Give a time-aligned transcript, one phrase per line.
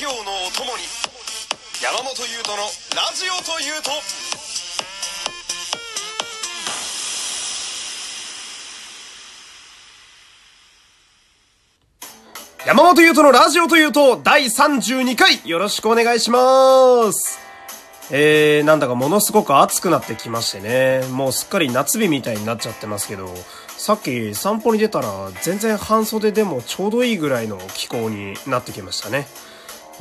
[0.00, 0.84] 業のお供に
[1.82, 2.64] 山本優斗の
[2.96, 3.90] ラジオというと
[12.66, 17.38] 山本優斗のラジオというと、第32回、よろしくお願いします。
[18.10, 23.28] えー、なんだかものすごく暑くなってきましてね、もうすっかり夏日みたいになっちゃってますけど、
[23.76, 29.26] さっき散歩に出たら、全然半袖でもちょうどいいぐらいの気候になってきましたね。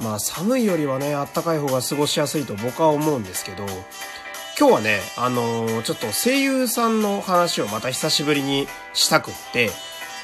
[0.02, 3.66] まあ寒いよりはね、あったかい方が過ごしやすいと僕は思うんですけど、
[4.60, 9.72] 今日はね、あのーちょっと声優さんの話をまた久しぶりにしたくって、っ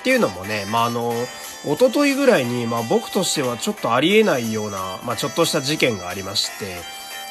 [0.05, 1.13] ていうのもね、まあ、あの、
[1.63, 6.75] 一昨日ぐらいに、まあ、僕としてはちょっとありえないような、まあ、ちょっとした事件がありまして、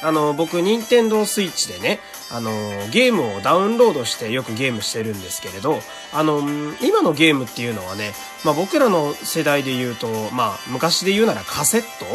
[0.03, 1.99] あの、僕、任天堂スイッチでね、
[2.31, 2.51] あの、
[2.91, 5.79] ゲームをダウンロードしてよくゲームしてるんですけれど、
[6.11, 6.41] あの、
[6.81, 8.11] 今のゲームっていうのはね、
[8.43, 12.05] まあ、僕らの世代で言うと、まあ、昔で言うならカセット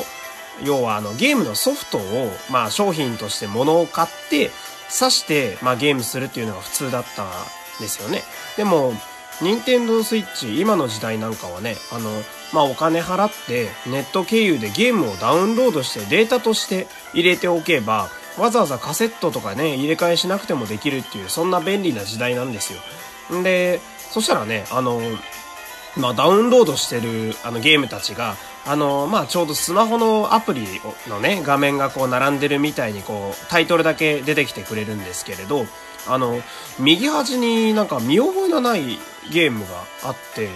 [0.65, 4.51] 要はあのゲームのソフトを、まあ商品として物を買って、
[4.89, 7.27] 挿して、まあゲームするっていうのが普通だったん
[7.81, 8.23] ですよね。
[8.57, 8.95] でも、
[9.41, 12.11] 任天堂スイッチ、今の時代なんかはね、あの、
[12.53, 22.81] まあお金払って、ネット経由でゲームをダウンロードしてデータとして入れておけば、わざわざカセットとかね、入れ替えしなくてもできるっていう、そんな便利な時代なんですよ。
[23.37, 25.01] んで、そしたらね、あの、
[25.97, 30.67] まあ、ダウンロードしてるあのゲームたちが、あの、まあ、ちょうどスマホのアプリ
[31.09, 35.67] のね、画面がこう並んでるみたいにこう、タイトルだけ出てきてくれるんですけれど、
[36.07, 36.41] あの、
[36.79, 38.99] 右端になんか見覚えのない
[39.33, 39.69] ゲームが
[40.05, 40.49] あって、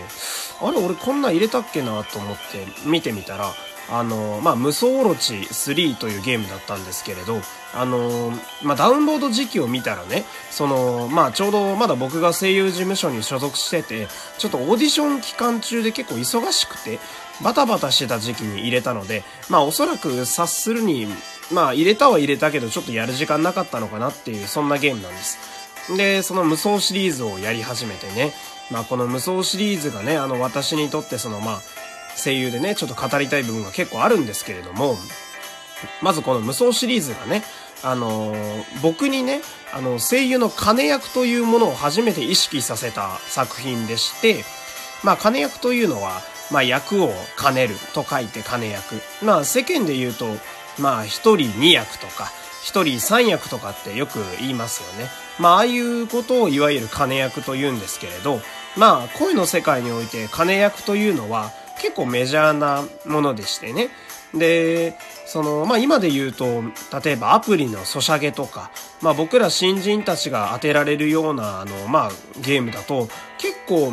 [0.61, 3.53] あれ俺こんなん入れたっけなと思って見てみたら、
[3.91, 7.41] あの、まあ、無双オロチ3というゲームだったんですけれど、
[7.75, 8.33] あの、
[8.63, 16.99] まあ、ダウンロード時期を見たらね、その、まあ、ちょうどまだ僕が声優事務所に所属してて、ちょっとオーディション期間中で結構忙しくて、
[17.43, 21.07] バタバタしてた時期に入れたので、まあ、おそらく察するに、
[21.53, 25.39] まあ、入れたは入れたけど、ちょっとやる時間なかったのかなっていう、そんなゲームなんです。
[25.97, 28.33] で、その無双シリーズをやり始めてね、
[28.71, 31.61] まあこの無双シリーズがね、あの私にとってそのまあ
[32.17, 34.97] 声優でね、ちょっと語りたい部分が結構あるんですけれども、
[36.01, 37.43] まずこの無双シリーズがね、
[37.83, 39.43] あのー僕にね、
[39.73, 44.45] あの、声優の金役というものを初めて意識させた作品でして、
[45.03, 48.97] まあ、金役というのは、まあ、役を兼ねると書いて金役。
[49.23, 50.27] まあ、世間で言うと、
[50.79, 52.31] まあ、一人二役とか、
[52.63, 55.11] 一人三役とかってよく言いますよね。
[55.39, 58.41] まあ、ああいうことをいわゆる金役と言うんですけれど、
[58.77, 63.91] まあ、声の世界において金役というのは結構メジャーなものでしてね。
[64.33, 64.97] で、
[65.27, 66.63] その、まあ今で言うと、
[67.05, 72.11] 例えばアプリのソシャゲとか、まあ僕ら新人たちが当てられるような、あの、まあ
[72.41, 73.93] ゲームだと、結構、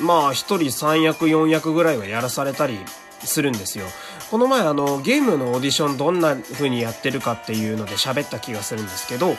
[0.00, 2.78] まあ一人三役四役ぐらいはやらされたり
[3.20, 3.86] するんですよ。
[4.30, 9.34] この前あの、ゲームのオーディションどんな風にやってるかっていうので喋った気がするんですけど、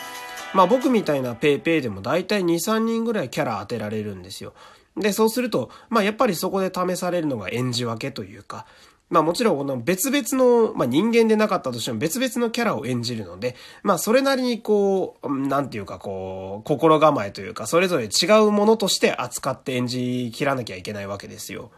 [0.53, 4.53] まあ僕みたいなペイペイでも大体2、3人ぐらいキャラ当てられるんですよ。
[4.97, 8.65] で、そうすると、まあやっぱりそこで試されるのが演じ分けというか、
[9.09, 21.71] まあもちろんこの別々の、まあ人間でなかったとしても別々のキャラを演じるので、まあそれなりにこう、なんていうかこう、心構えというか、それぞれ違うものとして扱って演じ切らなきゃいけないわけですよ。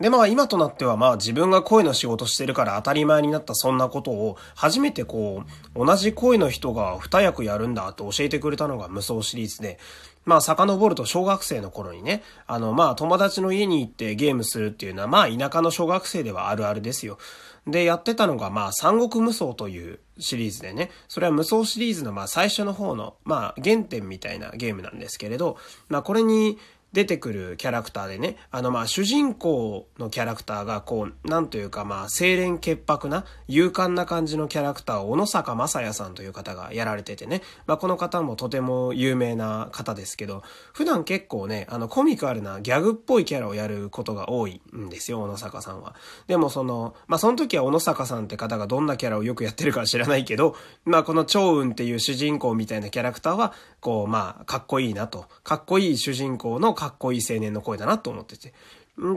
[0.00, 5.44] で、まあ今となってはまあ自分が声の仕事してるから当たり前になったそんなことを初めてこ
[5.74, 9.78] う、同じ声の人が二役やるんだと教えてくれたのが無双シリーズで、
[10.24, 17.18] まあ遡ると小学生の頃にね、あのまあ友達の家に行ってゲームするっていうのはまあ田舎の小学生ではあるあるですよ。
[17.66, 26.58] で、やってたのがまあ三国無双というシリーズでね、それは無双シリーズのまあ最初の方のまあ原点みたいなゲームなんですけれど、まあこれに
[26.92, 40.42] 出てくるキャラクターでね、あのまあ主人公のキャラクターがこう、なんというかまあ清廉潔白な勇敢な感じのキャラクターを小野坂正也さんという方がやられててね、まあこの方もとても有名な方ですけど、
[40.72, 45.94] 普段結構ね、あのコミカルなギャグっぽいキャラをやることが多いんですよ、小野坂さんは。
[46.26, 58.54] でもその、まあその時は小野坂さんって方がどんなキャラをよくやってるか知らないけど、まあこの趙雲っていう主人公みたいなキャラクターは、こうまあかっこいいなと、かっこいい主人公のかっこいい青年の声だなと思ってて。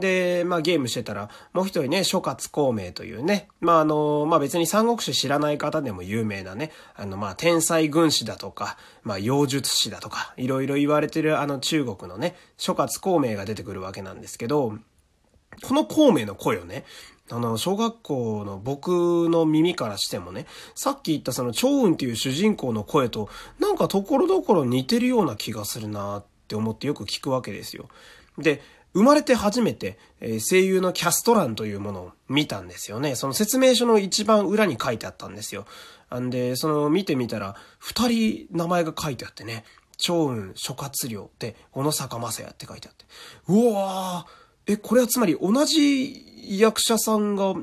[0.00, 14.78] で、まあゲームしてたら、もう一人ね、諸葛孔明というね、まああの、まあ別に三国志知らない方でも有名なね、あのまあ天才軍師だとか、まあ妖術師だとか、いろいろ言われてるあの中国のね、諸葛孔明が出てくるわけなんですけど、
[15.62, 16.84] この孔明の声をね、
[17.30, 27.88] あの、小学校の僕の耳からしてもね、さっき言ったその趙雲っていう主人公の声と、なんかところどころ似てるような気がするなっって思ってよく聞くわけですよ。
[28.38, 28.62] で、
[28.92, 33.16] 生まれて初めて、え声優のキャスト欄というものを見たんですよね。
[33.16, 35.66] その説明書の一番裏に書いてあったんですよ。
[36.20, 39.64] んで、その見てみたら、二人名前が書いてあってね、
[39.96, 43.04] 長雲諸葛亮で、小野坂正也って書いてあって。
[43.48, 47.54] うわーえ、これはつまり同じ役者さんが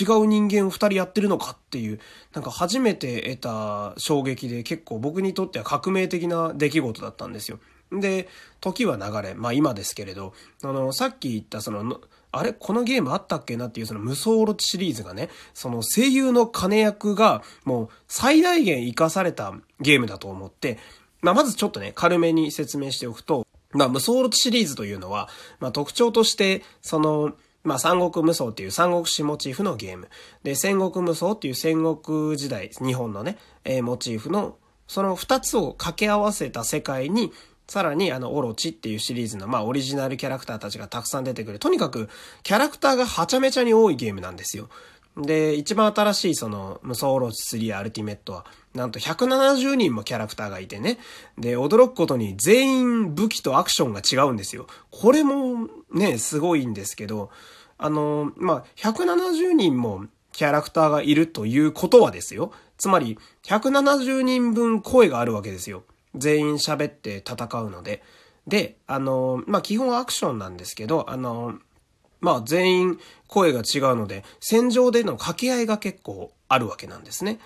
[0.00, 2.00] 違う人間を二人やってるのかっていう、
[2.34, 7.58] なんか初めて得た衝撃で結構僕にとっては革命的な出来事だったんですよ。
[8.00, 8.28] で、
[8.60, 12.00] 時は流れ、まあ今ですけれど、あの、さっき言ったその、
[12.30, 12.52] あれ？
[12.52, 20.78] このゲームあったっけなっていうその無双オロチシリーズがね、その声優の金役がもう最大限活かされたゲームだと思って、
[21.20, 25.28] まあまずちょっとね、軽めに説明しておくと、まあ無双オロチシリーズというのは、
[25.60, 27.32] まあ特徴として、その、
[27.64, 30.08] まあ、三国無双っていう三国志モチーフのゲーム。
[30.42, 34.56] で、戦国無双っていう戦国時代、日本のね、えー、モチーフの、
[34.88, 37.32] その二つを掛け合わせた世界に、
[37.72, 41.58] さらにあの、オロチっていうシリーズの、まあ、オリジナルキャラクターたちがたくさん出てくる。
[41.58, 42.10] とにかく、
[42.42, 44.68] キャラクターがはちゃめちゃに多いゲームなんですよ。
[45.16, 50.98] で、一番新しいその、無双オロチ3アルティメットは、なんと170人もキャラクターがいてね。
[51.38, 54.66] で、驚くことに全員武器とアクションが違うんですよ。
[54.90, 57.30] これもね、すごいんですけど、
[57.78, 62.52] あの、まあ、170人もキャラクターがいるということはですよ。
[62.76, 65.84] つまり、170人分声があるわけですよ。
[66.14, 68.02] 全員喋って戦うので。
[68.46, 71.58] で、あの、まあ、基本アクションなんですけど、あの、
[72.20, 77.38] まあ、全員声が違うので、戦場での掛け合いが結構あるわけなんですね。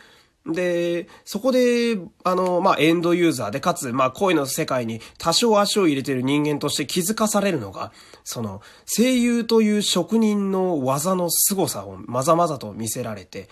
[0.47, 7.93] で、そこで、あの、まあ、エンドユーザーで、かつ、まあ、声の世界に多少足を入れている人間として気づかされるのが、
[8.23, 13.49] その、声優という職人の技の凄さをまざまざと見せられて、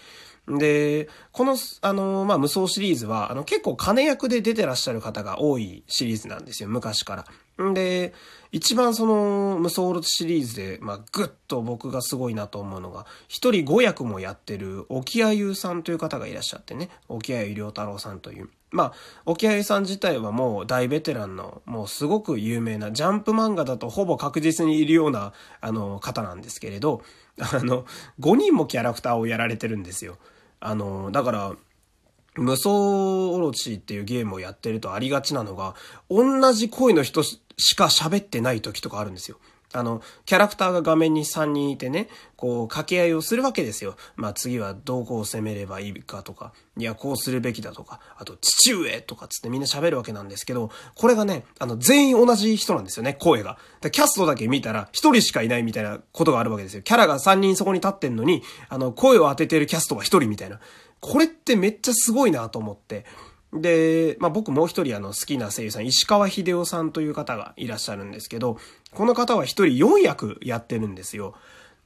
[0.47, 7.25] で、この、あの、まあ、無双シリーズは、あの、結構金役で出てらっしゃる方が多いシリーズなんですよ、昔か
[7.59, 7.65] ら。
[7.65, 8.13] んで、
[8.53, 18.51] 一番その、無双シリーズで、まあ、ぐっと僕がすごいなと思うのが、一人五役もやってる、沖合優さんという方がいらっしゃってね、沖合良太郎さんという。
[18.71, 18.93] まあ、
[19.25, 25.33] 沖合さん自体はもう大ベテランの、もうすごく有名な、ジャンプ漫画だとほぼ確実にいるような、
[25.63, 27.01] あの、方なんですけれど、
[27.39, 27.87] あの、
[28.21, 30.19] 5人もキャラクターをやられてるんですよ。
[30.65, 31.53] あの、だから、
[32.37, 35.75] 無双オロチっていうゲームをやってるとありがちなのが、
[36.09, 37.39] 同じ声の人し
[37.77, 39.39] か喋ってない時とかあるんですよ。
[39.75, 43.97] あの、キャラクターが画面に3人いてね、こう、掛け合いをするわけですよ。
[44.15, 53.59] まあ次はどこを攻めればいいかとか、いや、こうするべきだとか、あと、父上とかつってみんな喋るわけなんですけど、これがね、あの、全員同じ人なんですよね、声が。
[53.91, 56.83] キャストだけ見たら、1人しかいないみたいなことがあるわけですよ。
[56.83, 60.61] キャラが3人そこに立ってんのに、あの、声を当ててるキャストが1人みたいな。
[61.01, 63.05] これってめっちゃすごいなと思って。
[63.55, 68.59] で、まあ、僕もう一人あの好きな声優さん、石川秀夫さんという方がいらっしゃるんですけど、
[68.93, 71.35] この方は一人4役やってるんですよ。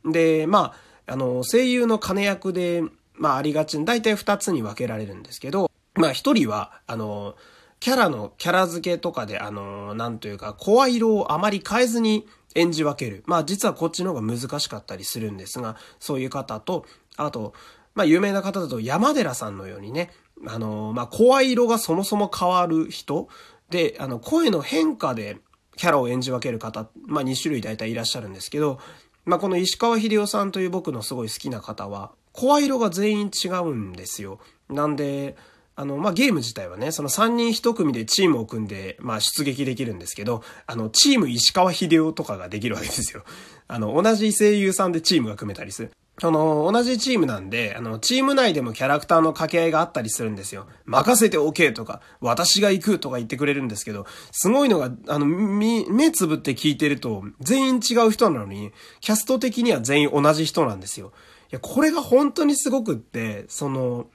[0.04, 0.74] で、ま
[1.06, 2.82] あ、あの、声優の金役で、
[3.14, 7.36] まあ、ありがちに、大体2つに分けられるんですけど、まあ、一人は、あの、
[7.80, 13.22] キャラのキャラ付けとかで、あの、なんというか、声色をあまり変えずに演じ分ける。
[13.26, 16.86] まあ、実はこっちの方が難しかったりするんですが、そういう方と、
[17.16, 17.52] あと、
[17.98, 20.12] まあ、有名な方だと山寺さんのようにね、
[20.46, 23.28] あの、まあ、声色がそもそも変わる人
[23.70, 25.38] で、あの、声の変化で
[25.74, 28.78] キャラを演じ分ける方、まあ、2種類大体いらっしゃるんですけど、
[29.24, 34.38] まあ、この石川秀夫さんという僕のすごい好きな方は、声色が全員違うんですよ。
[34.68, 35.34] なんで、
[35.74, 43.24] あの、まあ、ゲーム自体はね、その3人1組でチームを組んで、まあ、出撃できるんですけど、あの、チーム石川秀夫とかができるわけですよ。
[43.66, 45.90] あの、同じ声優さんでチームが組めたりする。
[46.20, 50.66] その、同じチームなんで、あの、チーム内でもキャラクターの掛け合いがあったりするんですよ。
[50.84, 61.12] 任せておけとか、私が行くとか言ってくれるんですけど、すごいのが、あの、目つぶって聞いてると、全員違う人なのに、キャスト的には全員同じ人なんですよ。
[61.50, 64.08] いや、これが本当にすごくって、その、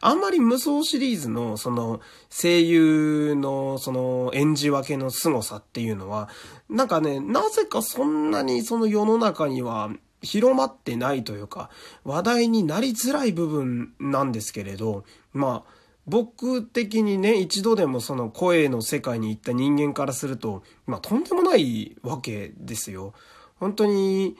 [0.00, 6.28] あんまり無双シリーズの、その、声優の、その、演じ分けの凄さっていうのは、
[6.68, 9.90] なんかね、なぜかそんなにその世の中には、
[10.24, 11.70] 広まってないというか、
[12.04, 15.74] 話題になりづらい部分なんですけれど、まあ、
[16.06, 23.14] 僕的にね、一度でもその声の世界に行った人間からすると、まあ、とんでもないわけですよ。
[23.58, 24.36] 本当に、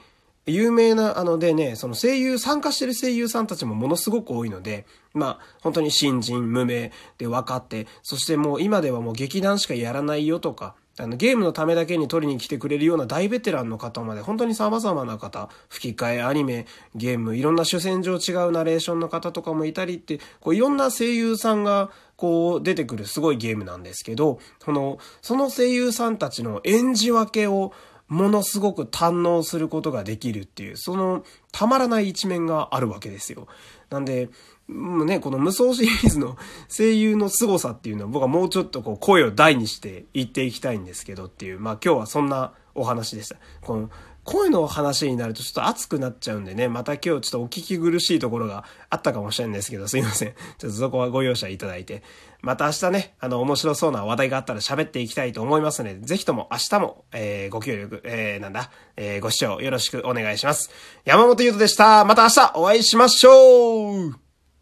[0.47, 27.73] 有名な、あのでね、その声優、参加してる声優さんたちもものすごく多いので、まあ、本当に新人、無名で分かって、そしてもう今ではもう劇団しかやらないよとか、あの、ゲームのためだけに撮りに来てくれるような大ベテランの方まで、本当に様々な方、吹き替え、アニメ、ゲーム、いろんな主戦場違うナレーションの方とかもいたりって、こういろんな声優さんが、こう出てくるすごいゲームなんですけど、その、その声優さんたちの演じ分けを、
[28.07, 33.47] ものすごく堪能することができるっていう、その、たまらない一面があるわけですよ。
[33.89, 34.29] なんで、
[34.67, 36.37] もうね、この無双シリーズの
[36.69, 43.35] 声優の凄さっていうのは僕はもうちょっとこう声を大にして言っていきたいんですけどっていう、まあ今日はそんなお話でした。
[43.61, 43.89] この
[44.25, 50.33] 声の話になるとちょっと熱くなっちゃうんでね、また今日ちょっとお聞き苦しいところがあったかもしれないんですけど、すいません。
[50.57, 52.01] ちょっとそこはご容赦いただいて。
[52.41, 60.71] また明日ね、あの、面白そうな話題があったら喋っていきたいと思いますので、ぜひとも明日も、えー、ご協力、えー、なんだ、えー、ご視聴よろしくお願いします。
[61.05, 62.03] 山本優斗でした。
[62.03, 64.24] また明日お会いしましょう